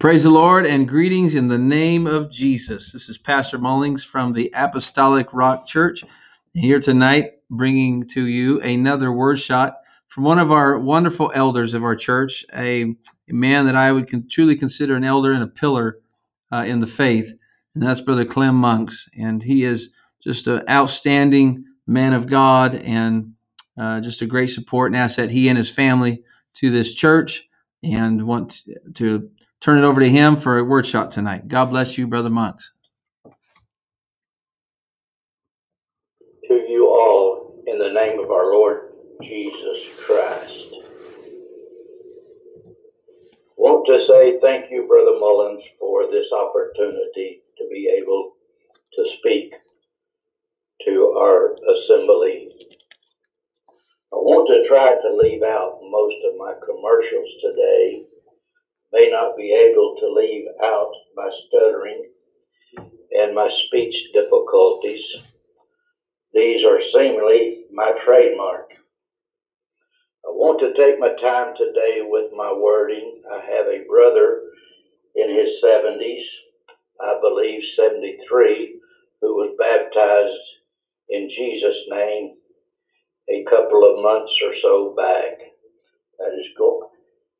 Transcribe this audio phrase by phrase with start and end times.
[0.00, 2.92] Praise the Lord and greetings in the name of Jesus.
[2.92, 6.04] This is Pastor Mullings from the Apostolic Rock Church
[6.52, 9.76] here tonight, bringing to you another word shot
[10.08, 12.94] from one of our wonderful elders of our church, a,
[13.28, 16.00] man that I would con- truly consider an elder and a pillar
[16.52, 17.32] uh, in the faith,
[17.74, 19.08] and that's Brother Clem Monks.
[19.16, 19.90] And he is
[20.20, 23.34] just an outstanding man of God and
[23.78, 26.22] uh, just a great support and asset, he and his family,
[26.54, 27.48] to this church.
[27.82, 28.62] And want
[28.94, 29.30] to
[29.64, 31.48] turn it over to him for a word shot tonight.
[31.48, 32.72] God bless you, Brother Monks.
[36.48, 38.92] To you all, in the name of our Lord
[39.22, 40.74] Jesus Christ.
[43.40, 48.32] I want to say thank you, Brother Mullins, for this opportunity to be able
[48.98, 49.54] to speak
[50.84, 52.50] to our assembly.
[54.12, 58.04] I want to try to leave out most of my commercials today.
[58.94, 62.04] May not be able to leave out my stuttering
[63.12, 65.04] and my speech difficulties.
[66.34, 68.70] These are seemingly my trademark.
[70.26, 73.22] I want to take my time today with my wording.
[73.30, 74.40] I have a brother
[75.16, 76.22] in his 70s,
[77.00, 78.78] I believe 73,
[79.22, 80.38] who was baptized
[81.10, 82.34] in Jesus' name
[83.30, 85.32] a couple of months or so back.
[86.18, 86.82] That is go-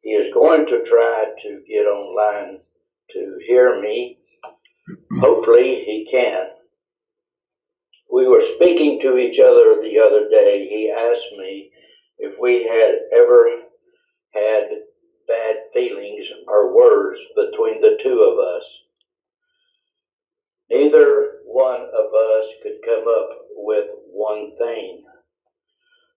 [0.04, 2.58] he is going to try to get online
[3.12, 4.18] to hear me.
[5.18, 6.48] Hopefully, he can.
[8.12, 10.68] We were speaking to each other the other day.
[10.68, 11.70] He asked me
[12.18, 13.48] if we had ever
[14.34, 14.68] had
[15.26, 18.64] bad feelings or words between the two of us.
[20.70, 25.02] Neither one of us could come up with one thing.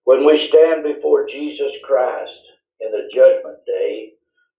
[0.04, 2.38] When we stand before Jesus Christ
[2.80, 4.12] in the judgment day,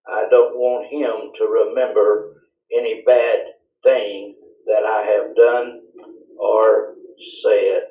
[0.08, 2.44] I don't want him to remember
[2.76, 3.40] any bad
[3.84, 5.82] thing that I have done
[6.38, 6.96] or
[7.44, 7.84] said.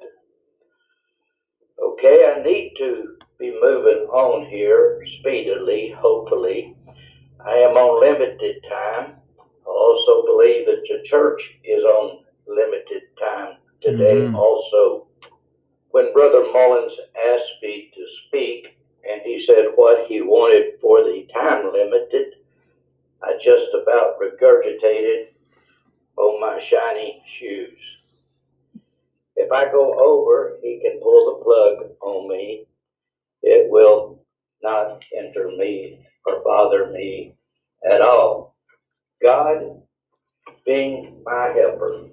[1.83, 6.75] Okay, I need to be moving on here speedily, hopefully.
[7.45, 9.17] I am on limited time.
[9.39, 14.35] I also believe that the church is on limited time today Mhm.
[14.35, 15.07] also.
[15.91, 18.78] When Brother Mullins asked me to speak
[19.11, 22.35] and he said what he wanted for the time limited,
[23.23, 25.29] I just about regurgitated
[26.17, 27.79] on my shiny shoes.
[29.37, 32.67] If I go over, he can pull the plug on me.
[33.43, 34.25] It will
[34.63, 37.35] not hinder me or bother me
[37.91, 38.57] at all.
[39.23, 39.83] God
[40.67, 42.07] being my helper,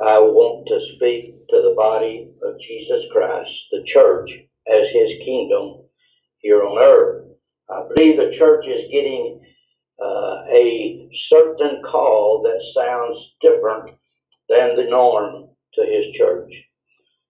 [0.00, 4.30] I want to speak to the body of Jesus Christ, the church,
[4.72, 5.82] as his kingdom
[6.38, 7.24] here on earth.
[7.70, 9.40] I believe the church is getting
[10.02, 13.96] uh, a certain call that sounds different
[14.48, 16.52] than the norm to his church.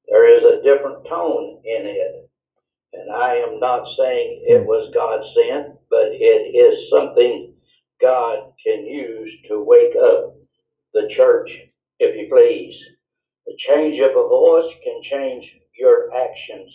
[0.09, 2.31] There is a different tone in it.
[2.95, 7.55] And I am not saying it was God sent, but it is something
[8.01, 10.35] God can use to wake up
[10.95, 11.51] the church,
[12.01, 12.77] if you please.
[13.47, 16.73] The change of a voice can change your actions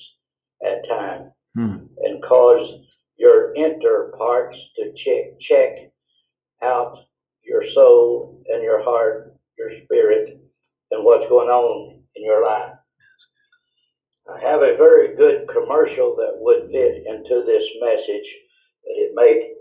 [0.66, 1.85] at time Hmm.
[1.97, 2.66] and cause
[3.17, 5.91] your inner parts to check, check
[6.61, 6.97] out
[7.44, 10.39] your soul and your heart, your spirit,
[10.91, 12.73] and what's going on in your life.
[14.29, 18.29] I have a very good commercial that would fit into this message,
[18.83, 19.53] but it may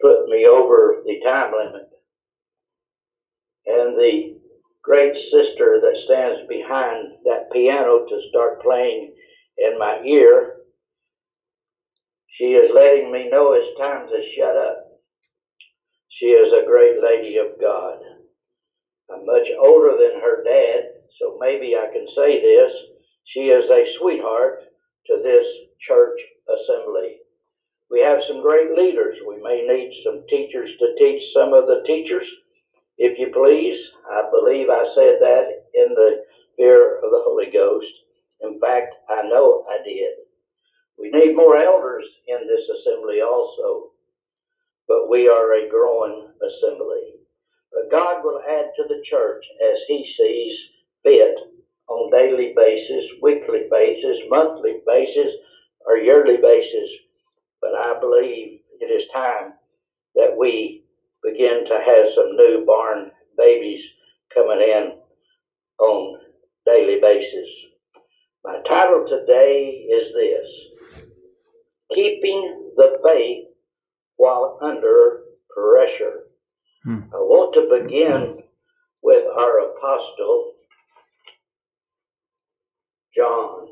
[0.00, 1.88] put me over the time limit.
[3.66, 4.40] And the
[4.82, 9.14] great sister that stands behind that piano to start playing
[9.58, 10.56] in my ear,
[12.36, 14.88] she is letting me know it's time to shut up.
[16.18, 17.98] She is a great lady of God.
[19.10, 22.72] I'm much older than her dad, so maybe I can say this.
[23.26, 24.60] She is a sweetheart
[25.06, 25.46] to this
[25.86, 27.18] church assembly.
[27.90, 29.16] We have some great leaders.
[29.26, 32.26] We may need some teachers to teach some of the teachers,
[32.98, 33.78] if you please.
[34.10, 35.44] I believe I said that
[35.74, 36.22] in the
[36.56, 37.86] fear of the Holy Ghost.
[38.40, 40.14] In fact, I know I did.
[40.98, 43.90] We need more elders in this assembly also,
[44.86, 47.14] but we are a growing assembly.
[47.72, 50.58] But God will add to the church as He sees
[51.02, 51.36] fit
[51.88, 55.32] on daily basis, weekly basis, monthly basis,
[55.86, 56.90] or yearly basis.
[57.60, 59.54] But I believe it is time
[60.14, 60.84] that we
[61.22, 63.84] begin to have some new newborn babies
[64.34, 64.98] coming in
[65.78, 66.20] on
[66.66, 67.48] daily basis.
[68.98, 71.06] Title today is this
[71.94, 73.44] Keeping the Faith
[74.16, 75.20] While Under
[75.54, 76.24] pressure.
[76.84, 77.00] Hmm.
[77.12, 78.38] I want to begin
[79.02, 80.52] with our apostle,
[83.16, 83.68] John.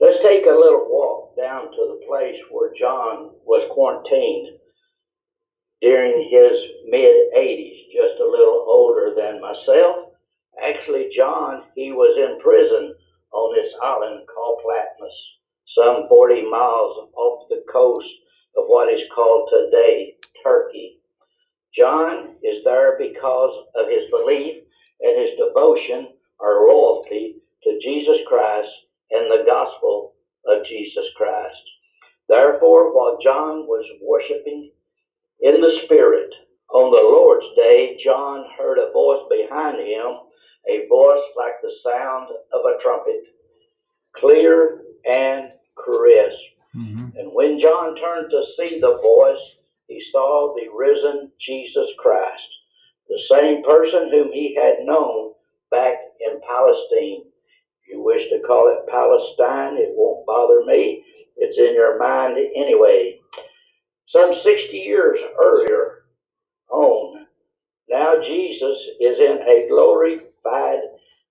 [0.00, 4.58] Let's take a little walk down to the place where John was quarantined
[5.80, 10.12] during his mid 80s, just a little older than myself.
[10.62, 12.94] Actually, John, he was in prison
[13.34, 15.12] on this island called Patmos,
[15.76, 18.08] some 40 miles off the coast
[18.56, 21.00] of what is called today Turkey.
[21.76, 24.62] John is there because of his belief
[25.00, 28.70] and his devotion or loyalty to Jesus Christ
[29.10, 30.14] and the gospel
[30.46, 31.56] of Jesus Christ.
[32.28, 34.70] Therefore, while John was worshiping
[35.40, 36.30] in the Spirit
[36.70, 40.18] on the Lord's day, John heard a voice behind him,
[40.68, 43.22] a voice like the sound of a trumpet,
[44.16, 46.40] clear and crisp.
[46.76, 47.16] Mhm.
[47.18, 49.56] And when John turned to see the voice,
[49.88, 52.48] he saw the risen Jesus Christ,
[53.08, 55.34] the same person whom he had known
[55.70, 57.24] back in Palestine.
[57.82, 61.04] If you wish to call it Palestine, it won't bother me.
[61.36, 63.20] It's in your mind anyway.
[64.08, 66.03] Some 60 years earlier
[66.74, 67.26] on,
[67.88, 70.80] now Jesus is in a glorified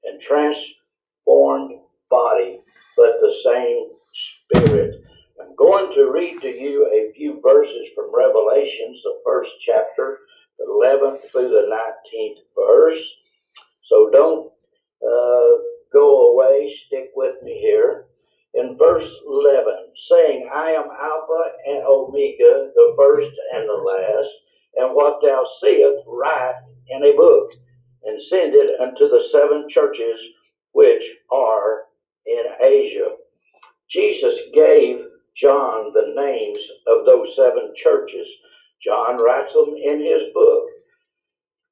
[0.06, 2.60] and transformed body,
[2.96, 3.90] but the same
[4.54, 5.04] Spirit.
[5.42, 10.20] I'm going to read to you a few verses from Revelations, the first chapter,
[10.60, 13.04] the 11th through the 19th verse.
[13.90, 14.52] So don't
[15.02, 18.06] uh, go away, stick with me here.
[18.54, 19.74] In verse 11,
[20.12, 24.30] saying, I am Alpha and Omega, the first and the last,
[24.76, 26.56] and what thou seest, write
[26.90, 27.52] in a book,
[28.04, 30.20] and send it unto the seven churches
[30.74, 31.84] which are
[32.26, 33.16] in Asia.
[33.92, 34.98] Jesus gave
[35.38, 38.28] John the names of those seven churches.
[38.84, 40.66] John writes them in his book.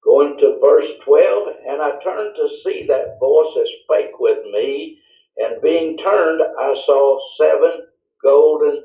[0.03, 4.99] Going to verse 12, and I turned to see that voice that spake with me,
[5.37, 7.87] and being turned, I saw seven
[8.23, 8.83] golden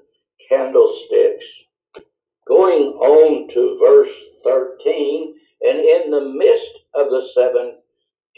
[0.49, 1.45] candlesticks.
[2.47, 4.15] Going on to verse
[4.45, 7.79] 13, and in the midst of the seven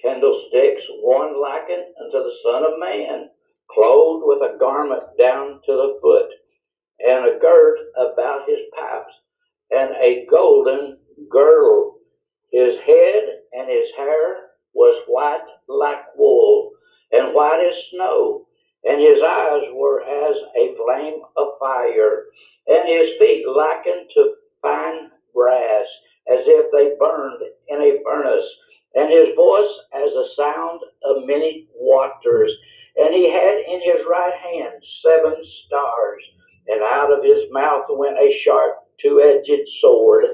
[0.02, 3.28] candlesticks, one likened unto the Son of Man,
[3.70, 6.30] clothed with a garment down to the foot,
[7.00, 9.12] and a girt about his paps,
[9.70, 10.98] and a golden
[11.30, 11.98] girdle.
[12.50, 16.72] His head and his hair was white like wool,
[17.12, 18.47] and white as snow,
[18.88, 22.24] and his eyes were as a flame of fire,
[22.66, 25.86] and his feet likened to fine brass,
[26.32, 28.48] as if they burned in a furnace,
[28.94, 32.50] and his voice as the sound of many waters.
[32.96, 35.34] And he had in his right hand seven
[35.66, 36.22] stars,
[36.66, 40.24] and out of his mouth went a sharp two edged sword,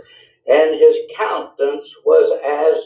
[0.47, 2.83] and his countenance was as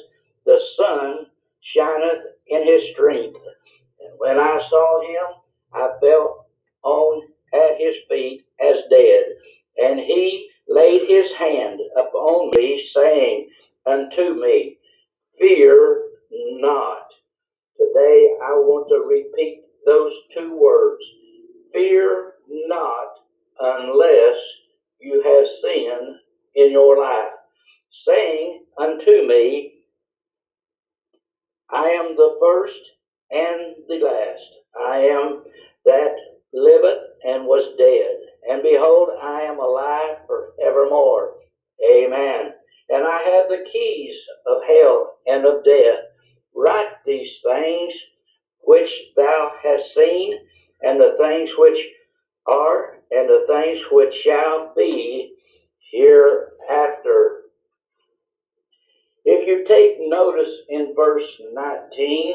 [0.47, 1.27] the sun
[1.61, 3.39] shineth in his strength.
[4.01, 5.38] And when I saw him,
[5.73, 6.47] I fell
[6.83, 7.23] on
[7.53, 9.25] at his feet as dead.
[9.79, 13.51] And he laid his hand upon me, saying
[13.87, 14.79] unto me,
[15.39, 16.03] Fear
[16.61, 17.07] not.
[17.79, 21.03] Today I want to repeat those two words.
[21.73, 23.15] Fear not
[23.61, 24.37] unless
[25.01, 26.19] you have sin
[26.57, 27.33] in your life.
[28.07, 29.75] Saying unto me,
[31.71, 32.81] I am the first
[33.31, 34.43] and the last.
[34.81, 35.43] I am
[35.85, 36.15] that
[36.53, 38.29] liveth and was dead.
[38.51, 41.35] And behold, I am alive forevermore.
[41.91, 42.53] Amen.
[42.91, 44.17] And I have the keys
[44.47, 46.05] of hell and of death.
[46.55, 47.93] Write these things
[48.63, 50.39] which thou hast seen,
[50.83, 51.79] and the things which
[52.47, 55.35] are, and the things which shall be
[55.93, 57.43] hereafter.
[59.25, 62.35] If you take notice in verse 19,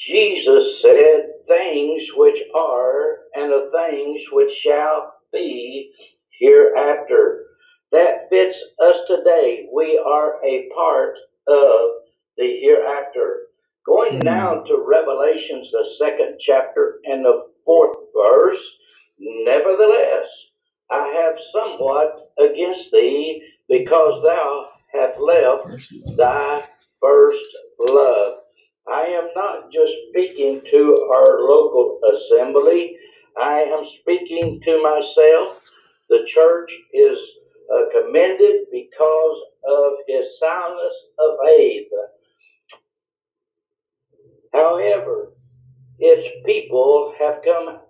[0.00, 5.92] Jesus said, Things which are, and the things which shall be
[6.40, 7.46] hereafter.
[7.92, 9.68] That fits us today.
[9.74, 11.16] We are a part
[11.48, 11.90] of
[12.38, 13.42] the hereafter.
[13.86, 14.24] Going Hmm.
[14.24, 18.60] now to Revelations, the second chapter and the fourth verse.
[19.20, 20.26] Nevertheless,
[20.90, 26.64] I have somewhat against thee, because thou hast left thy
[27.00, 27.46] first
[27.80, 28.34] love.
[28.88, 32.96] I am not just speaking to our local assembly,
[33.36, 35.62] I am speaking to myself.
[36.08, 37.18] The church is
[37.72, 39.38] uh, commended because
[39.68, 41.88] of his soundness of faith.
[44.52, 45.32] However,
[45.98, 47.80] its people have come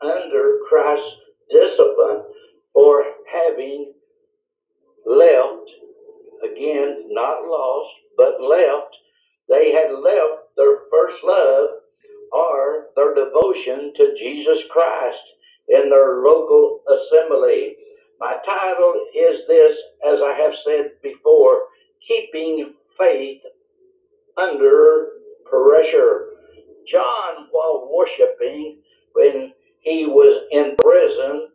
[0.00, 1.16] under Christ's
[1.50, 2.22] discipline
[2.72, 3.92] for having
[5.06, 5.70] left,
[6.44, 8.94] again, not lost, but left.
[9.48, 11.68] They had left their first love
[12.32, 15.18] or their devotion to Jesus Christ
[15.68, 17.76] in their local assembly.
[18.20, 19.76] My title is this,
[20.06, 21.62] as I have said before,
[22.06, 23.42] Keeping Faith
[24.36, 25.08] Under
[25.44, 26.26] Pressure.
[26.90, 28.78] John, while worshiping,
[29.12, 31.48] when he was in prison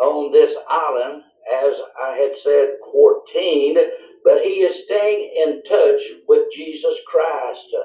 [0.00, 3.78] on this island, as I had said, quarantined,
[4.24, 7.76] but he is staying in touch with Jesus Christ.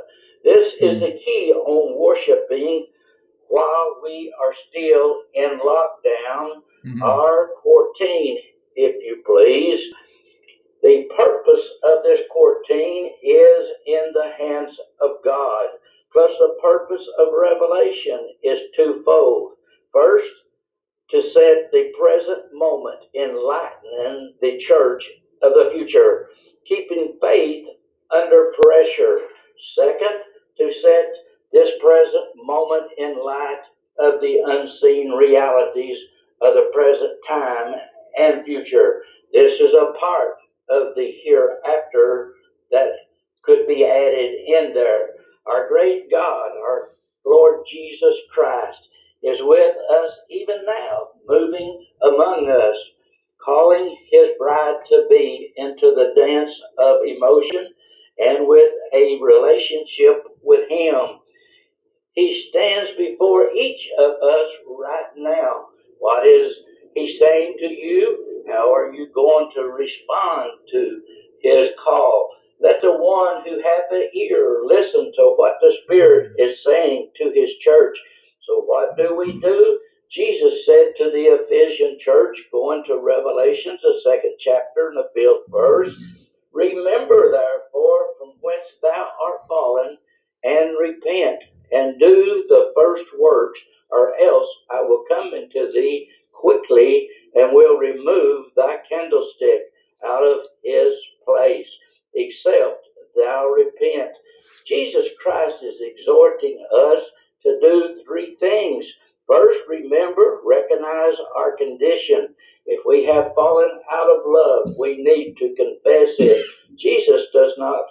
[0.43, 2.87] This is the key on worshiping
[3.47, 7.01] while we are still in lockdown Mhm.
[7.01, 8.39] or quarantine,
[8.75, 9.93] if you please.
[10.81, 15.69] The purpose of this quarantine is in the hands of God.
[16.11, 19.53] Plus, the purpose of revelation is twofold.
[19.93, 20.29] First,
[21.11, 25.03] to set the present moment, enlightening the church
[25.43, 26.27] of the future,
[26.67, 27.65] keeping faith
[28.15, 29.19] under pressure.
[29.75, 30.19] Second,
[30.57, 31.13] to set
[31.51, 33.61] this present moment in light
[33.99, 35.97] of the unseen realities
[36.41, 37.75] of the present time
[38.19, 39.03] and future.
[39.33, 40.35] This is a part
[40.69, 42.33] of the hereafter
[42.71, 42.89] that
[43.43, 45.09] could be added in there.
[45.47, 46.89] Our great God, our
[47.25, 48.79] Lord Jesus Christ,
[49.23, 52.75] is with us even now, moving among us,
[53.45, 57.73] calling his bride to be into the dance of emotion
[58.19, 61.19] and with a relationship with him.
[62.15, 65.67] He stands before each of us right now.
[65.99, 66.53] What is
[66.95, 68.45] he saying to you?
[68.49, 71.01] How are you going to respond to
[71.43, 72.29] his call?
[72.61, 77.31] Let the one who hath an ear listen to what the Spirit is saying to
[77.33, 77.97] his church.
[78.47, 79.79] So, what do we do?
[80.13, 85.51] Jesus said to the Ephesian church, going to Revelations, the second chapter and the fifth
[85.51, 85.95] verse,
[86.53, 89.97] Remember therefore from whence thou art fallen,
[90.43, 91.41] and repent
[91.71, 97.77] and do the first works, or else I will come into thee quickly and will
[97.77, 99.61] remove thy candlestick
[100.05, 100.93] out of his
[101.25, 101.67] place,
[102.13, 104.11] except thou repent.
[104.67, 107.03] Jesus Christ is exhorting us
[107.43, 108.85] to do three things.
[109.27, 112.35] First, remember, recognize our condition.
[112.67, 116.45] If we have fallen out of love, we need to confess it.
[116.79, 117.81] Jesus does not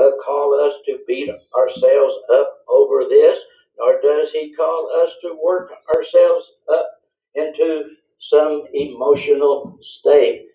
[0.00, 3.38] uh, call us to beat ourselves up over this,
[3.78, 6.88] nor does he call us to work ourselves up
[7.36, 7.84] into
[8.30, 10.46] some emotional state.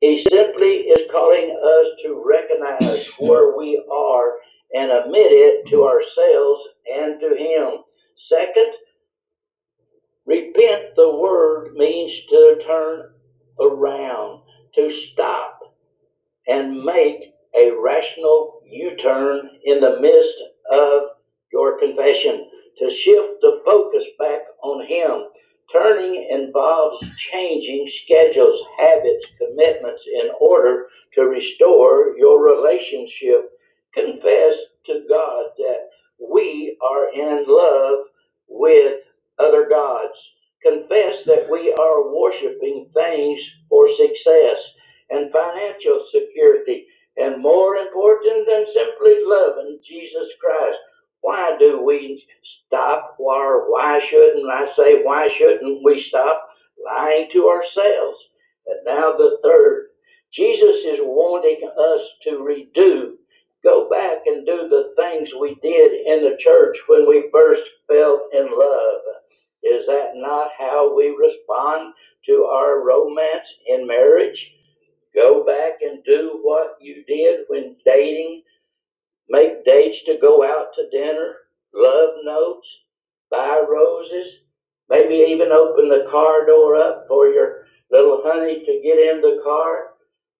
[0.00, 4.34] He simply is calling us to recognize where we are
[4.74, 7.84] and admit it to ourselves and to him.
[8.28, 8.72] Second,
[10.26, 13.14] repent, the word means to turn
[13.60, 14.42] around,
[14.74, 15.60] to stop
[16.46, 20.34] and make a rational U turn in the midst
[20.70, 21.02] of
[21.52, 25.28] your confession, to shift the focus back on Him.
[25.72, 33.50] Turning involves changing schedules, habits, commitments in order to restore your relationship.
[33.94, 35.88] Confess to God that
[36.20, 38.06] we are in love.
[40.94, 44.58] Confess that we are worshiping things for success
[45.10, 46.86] and financial security,
[47.16, 50.78] and more important than simply loving Jesus Christ.
[51.22, 52.24] Why do we
[52.66, 56.48] stop, or why shouldn't I say, why shouldn't we stop
[56.86, 58.18] lying to ourselves?
[58.66, 59.88] And now the third,
[60.32, 63.14] Jesus is wanting us to redo,
[63.64, 68.28] go back and do the things we did in the church when we first fell
[68.32, 69.00] in love.
[69.64, 71.94] Is that not how we respond
[72.26, 74.38] to our romance in marriage?
[75.14, 78.42] Go back and do what you did when dating.
[79.28, 81.36] Make dates to go out to dinner,
[81.72, 82.66] love notes,
[83.30, 84.28] buy roses,
[84.90, 89.40] maybe even open the car door up for your little honey to get in the
[89.42, 89.94] car.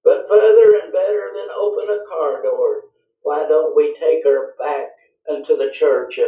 [0.04, 2.83] But further and better than open a car door,
[3.23, 4.88] why don't we take her back
[5.31, 6.19] into the church?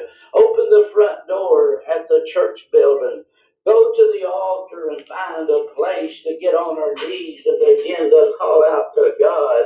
[0.71, 3.25] The front door at the church building.
[3.67, 8.11] Go to the altar and find a place to get on our knees and begin
[8.11, 9.65] to call out to God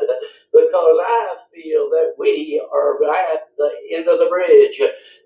[0.53, 4.77] because I feel that we are at the end of the bridge.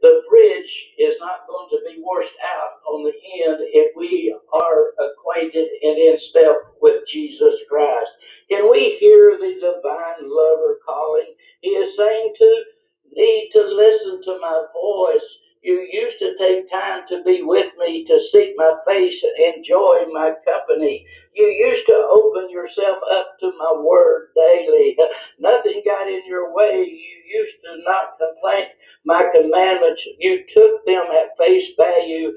[0.02, 3.14] The bridge is not going to be washed out on the
[3.46, 8.10] end if we are acquainted and in step with Jesus Christ.
[8.50, 11.34] Can we hear the divine lover calling?
[11.62, 12.62] He is saying to
[13.14, 15.28] need to listen to my voice.
[15.64, 20.04] You used to take time to be with me, to seek my face and enjoy
[20.12, 21.06] my company.
[21.34, 24.96] You used to open yourself up to my word daily.
[25.40, 26.84] Nothing got in your way.
[26.84, 28.66] You used to not complain
[29.06, 30.02] my commandments.
[30.18, 32.32] You took them at face value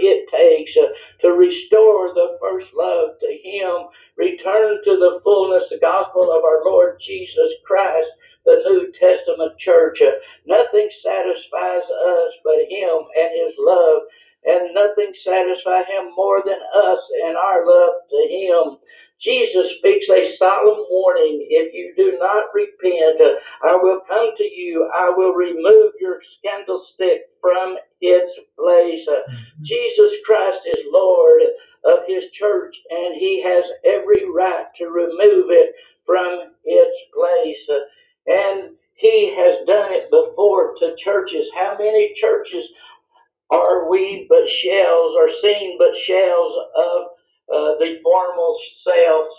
[0.00, 5.78] it takes uh, to restore the first love to Him, return to the fullness, the
[5.80, 8.08] gospel of our Lord Jesus Christ,
[8.44, 10.00] the New Testament church.
[10.02, 10.12] Uh,
[10.46, 14.02] Nothing satisfies us but Him and His love,
[14.44, 18.78] and nothing satisfies Him more than us and our love to Him.
[19.22, 21.46] Jesus speaks a solemn warning.
[21.50, 23.20] If you do not repent,
[23.64, 24.90] I will come to you.
[24.94, 29.06] I will remove your candlestick from its place.
[29.08, 31.42] Uh, Jesus Christ is Lord
[31.86, 35.74] of his church, and he has every right to remove it
[36.06, 37.80] from its place.
[38.28, 41.46] And he has done it before to churches.
[41.56, 42.66] How many churches
[43.50, 47.02] are we but shells, are seen but shells of
[47.52, 49.34] uh, the formal selves?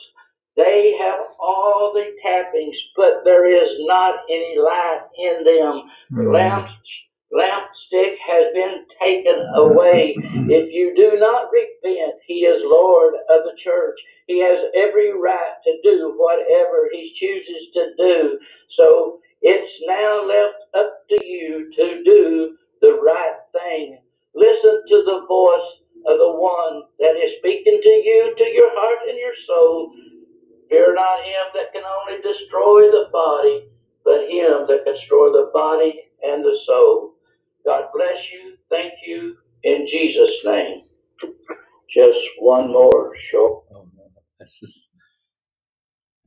[0.57, 5.83] They have all the tappings, but there is not any light in them.
[6.33, 6.67] Lamp,
[7.33, 10.21] lampstick has been taken away.
[10.47, 13.97] If you do not repent, he is Lord of the church.
[14.27, 18.39] He has every right to do whatever he chooses to do.
[18.77, 24.00] So it's now left up to you to do the right thing.
[24.35, 25.69] Listen to the voice
[26.07, 29.93] of the one that is speaking to you, to your heart and your soul.
[30.69, 33.67] Fear not him that can only destroy the body,
[34.05, 37.15] but him that can destroy the body and the soul.
[37.65, 38.55] God bless you.
[38.69, 40.83] Thank you in Jesus' name.
[41.94, 43.65] Just one more short.
[43.75, 44.03] Oh, no.